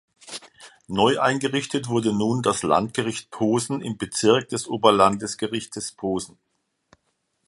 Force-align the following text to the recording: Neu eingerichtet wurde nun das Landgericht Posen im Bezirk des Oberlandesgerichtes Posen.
Neu 0.87 1.19
eingerichtet 1.19 1.87
wurde 1.87 2.11
nun 2.11 2.41
das 2.41 2.63
Landgericht 2.63 3.29
Posen 3.29 3.81
im 3.81 3.99
Bezirk 3.99 4.49
des 4.49 4.65
Oberlandesgerichtes 4.65 5.91
Posen. 5.91 6.39